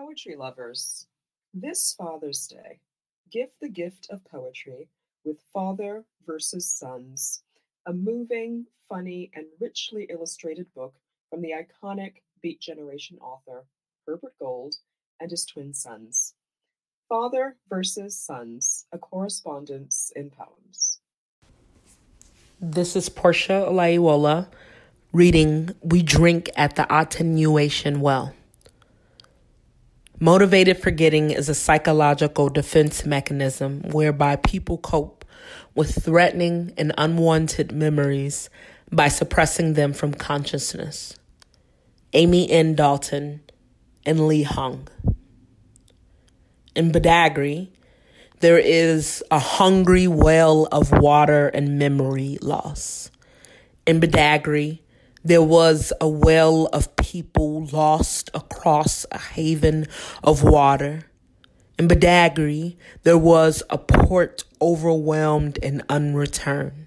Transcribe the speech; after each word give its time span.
Poetry 0.00 0.34
lovers, 0.34 1.08
this 1.52 1.94
Father's 1.98 2.46
Day, 2.46 2.80
give 3.30 3.50
the 3.60 3.68
gift 3.68 4.06
of 4.08 4.24
poetry 4.24 4.88
with 5.26 5.42
Father 5.52 6.04
versus 6.26 6.70
Sons, 6.70 7.42
a 7.84 7.92
moving, 7.92 8.64
funny, 8.88 9.30
and 9.34 9.44
richly 9.60 10.06
illustrated 10.08 10.72
book 10.74 10.94
from 11.28 11.42
the 11.42 11.50
iconic 11.52 12.22
Beat 12.40 12.62
Generation 12.62 13.18
author 13.18 13.66
Herbert 14.06 14.32
Gold 14.38 14.76
and 15.20 15.30
his 15.30 15.44
twin 15.44 15.74
sons. 15.74 16.32
Father 17.06 17.56
versus 17.68 18.18
Sons, 18.18 18.86
a 18.92 18.98
correspondence 18.98 20.12
in 20.16 20.30
poems. 20.30 21.00
This 22.58 22.96
is 22.96 23.10
Porsha 23.10 23.68
Olayiwola 23.68 24.48
reading 25.12 25.74
We 25.82 26.02
Drink 26.02 26.48
at 26.56 26.76
the 26.76 26.86
Attenuation 26.88 28.00
Well. 28.00 28.34
Motivated 30.22 30.76
forgetting 30.76 31.30
is 31.30 31.48
a 31.48 31.54
psychological 31.54 32.50
defense 32.50 33.06
mechanism 33.06 33.80
whereby 33.90 34.36
people 34.36 34.76
cope 34.76 35.24
with 35.74 36.04
threatening 36.04 36.74
and 36.76 36.92
unwanted 36.98 37.72
memories 37.72 38.50
by 38.92 39.08
suppressing 39.08 39.72
them 39.72 39.94
from 39.94 40.12
consciousness. 40.12 41.18
Amy 42.12 42.50
N. 42.50 42.74
Dalton 42.74 43.40
and 44.04 44.28
Li 44.28 44.42
Huang. 44.42 44.88
In 46.76 46.92
Badagry, 46.92 47.68
there 48.40 48.58
is 48.58 49.24
a 49.30 49.38
hungry 49.38 50.06
well 50.06 50.68
of 50.70 50.92
water 50.92 51.48
and 51.48 51.78
memory 51.78 52.36
loss. 52.42 53.10
In 53.86 54.02
Badagry, 54.02 54.80
there 55.24 55.42
was 55.42 55.92
a 56.00 56.08
well 56.08 56.66
of 56.66 56.96
people 56.96 57.66
lost 57.66 58.30
across 58.32 59.04
a 59.10 59.18
haven 59.18 59.86
of 60.24 60.42
water. 60.42 61.02
In 61.78 61.88
Badagry, 61.88 62.76
there 63.02 63.18
was 63.18 63.62
a 63.70 63.78
port 63.78 64.44
overwhelmed 64.60 65.58
and 65.62 65.82
unreturned. 65.88 66.86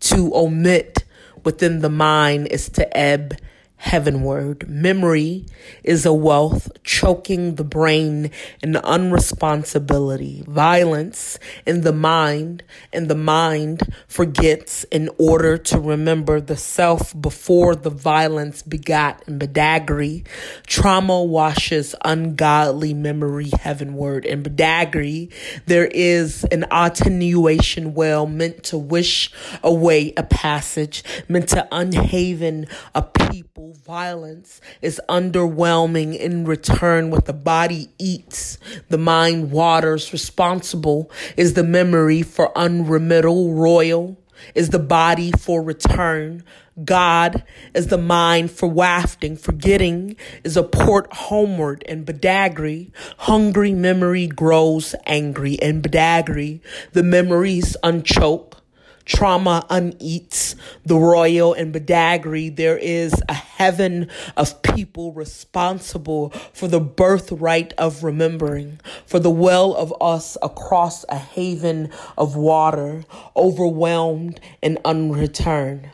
To 0.00 0.34
omit 0.34 1.04
within 1.44 1.80
the 1.80 1.90
mind 1.90 2.48
is 2.48 2.68
to 2.70 2.96
ebb 2.96 3.36
heavenward. 3.80 4.68
Memory 4.68 5.46
is 5.82 6.04
a 6.04 6.12
wealth 6.12 6.70
choking 6.84 7.54
the 7.54 7.64
brain 7.64 8.30
in 8.62 8.76
unresponsibility, 8.76 10.44
violence 10.46 11.38
in 11.64 11.80
the 11.80 11.92
mind, 11.92 12.62
and 12.92 13.08
the 13.08 13.14
mind 13.14 13.80
forgets 14.06 14.84
in 14.84 15.08
order 15.16 15.56
to 15.56 15.80
remember 15.80 16.42
the 16.42 16.58
self 16.58 17.18
before 17.18 17.74
the 17.74 17.88
violence 17.88 18.60
begot 18.60 19.22
in 19.26 19.38
Badagry. 19.38 20.26
Trauma 20.66 21.22
washes 21.22 21.94
ungodly 22.04 22.92
memory 22.92 23.50
heavenward. 23.62 24.26
In 24.26 24.42
Badagry, 24.42 25.32
there 25.64 25.86
is 25.86 26.44
an 26.52 26.66
attenuation 26.70 27.94
well 27.94 28.26
meant 28.26 28.62
to 28.64 28.76
wish 28.76 29.32
away 29.62 30.12
a 30.18 30.22
passage, 30.22 31.02
meant 31.28 31.48
to 31.48 31.66
unhaven 31.72 32.66
a 32.94 33.02
people 33.02 33.69
violence 33.72 34.60
is 34.82 35.00
underwhelming 35.08 36.16
in 36.16 36.44
return 36.44 37.10
what 37.10 37.24
the 37.24 37.32
body 37.32 37.90
eats, 37.98 38.58
the 38.88 38.98
mind 38.98 39.50
waters. 39.50 40.12
Responsible 40.12 41.10
is 41.36 41.54
the 41.54 41.64
memory 41.64 42.22
for 42.22 42.56
unremittal, 42.56 43.54
royal 43.54 44.16
is 44.54 44.70
the 44.70 44.78
body 44.78 45.32
for 45.32 45.62
return. 45.62 46.44
God 46.84 47.44
is 47.74 47.88
the 47.88 47.98
mind 47.98 48.50
for 48.50 48.68
wafting. 48.68 49.36
Forgetting 49.36 50.16
is 50.44 50.56
a 50.56 50.62
port 50.62 51.12
homeward. 51.12 51.84
And 51.86 52.06
Badagry, 52.06 52.90
hungry 53.18 53.74
memory 53.74 54.26
grows 54.26 54.94
angry. 55.06 55.60
And 55.60 55.82
Badagry, 55.82 56.60
the 56.92 57.02
memories 57.02 57.76
unchoke 57.82 58.54
trauma 59.04 59.66
uneats 59.70 60.56
the 60.84 60.96
royal 60.96 61.52
and 61.54 61.74
Badagry, 61.74 62.54
there 62.54 62.78
is 62.78 63.14
a 63.28 63.34
heaven 63.34 64.08
of 64.36 64.62
people 64.62 65.12
responsible 65.12 66.30
for 66.52 66.68
the 66.68 66.80
birthright 66.80 67.72
of 67.78 68.04
remembering, 68.04 68.80
for 69.06 69.18
the 69.18 69.30
well 69.30 69.74
of 69.74 69.94
us 70.00 70.36
across 70.42 71.04
a 71.08 71.18
haven 71.18 71.90
of 72.16 72.36
water, 72.36 73.04
overwhelmed 73.36 74.40
and 74.62 74.78
unreturned. 74.84 75.90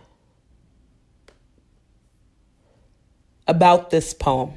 About 3.48 3.90
this 3.90 4.12
poem. 4.12 4.52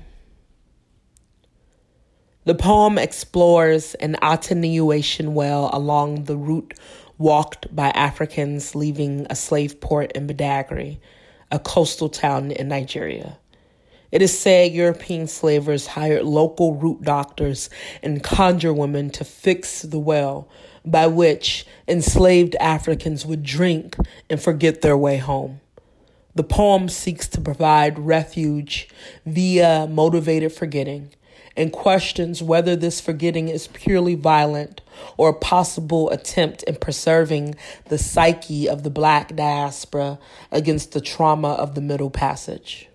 The 2.46 2.56
poem 2.56 2.98
explores 2.98 3.94
an 3.96 4.16
attenuation 4.24 5.36
well 5.36 5.70
along 5.72 6.24
the 6.24 6.36
route 6.36 6.74
walked 7.19 7.74
by 7.75 7.90
Africans 7.90 8.74
leaving 8.74 9.28
a 9.30 9.35
slave 9.35 9.80
port 9.80 10.13
in 10.13 10.25
Badagry, 10.25 10.97
a 11.52 11.59
coastal 11.59 12.09
town 12.09 12.50
in 12.50 12.69
Nigeria. 12.69 13.38
It 14.12 14.24
is 14.24 14.38
said 14.38 14.72
European 14.72 15.28
slavers 15.28 15.85
hired 15.85 16.24
local 16.24 16.74
root 16.74 17.03
doctors 17.03 17.69
and 18.02 18.24
conjure 18.24 18.74
women 18.74 19.12
to 19.12 19.24
fix 19.24 19.84
the 19.84 20.00
well 20.00 20.50
by 20.84 21.06
which 21.06 21.68
enslaved 21.88 22.56
Africans 22.56 23.25
would 23.25 23.44
drink 23.44 23.96
and 24.30 24.41
forget 24.41 24.81
their 24.81 24.97
way 24.97 25.18
home. 25.18 25.59
The 26.34 26.44
poem 26.44 26.90
seeks 26.90 27.28
to 27.30 27.41
provide 27.41 28.00
refuge 28.00 28.88
via 29.25 29.88
motivated 29.88 30.53
forgetting 30.53 31.12
and 31.57 31.74
questions 31.74 32.41
whether 32.41 32.75
this 32.75 33.01
forgetting 33.01 33.50
is 33.50 33.68
purely 33.68 34.16
violent 34.16 34.81
or 35.18 35.30
a 35.30 35.34
possible 35.34 36.10
attempt 36.10 36.64
in 36.64 36.76
preserving 36.76 37.56
the 37.86 37.98
psyche 37.98 38.68
of 38.68 38.84
the 38.84 38.90
black 38.90 39.36
diaspora 39.36 40.20
against 40.52 40.92
the 40.92 41.02
trauma 41.02 41.50
of 41.50 41.76
the 41.76 41.82
Middle 41.82 42.10
Passage. 42.10 42.90